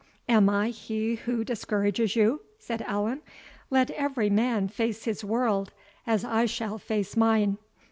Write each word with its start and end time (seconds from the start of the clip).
"Am 0.27 0.49
I 0.49 0.69
he 0.69 1.13
who 1.13 1.43
discourages 1.43 2.15
you?" 2.15 2.41
said 2.57 2.81
Allan; 2.87 3.21
"let 3.69 3.91
every 3.91 4.31
man 4.31 4.67
face 4.67 5.03
his 5.03 5.23
world 5.23 5.73
as 6.07 6.25
I 6.25 6.47
shall 6.47 6.79
face 6.79 7.15
mine. 7.15 7.59